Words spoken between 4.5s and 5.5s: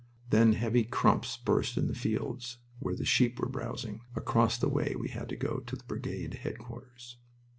the way we had to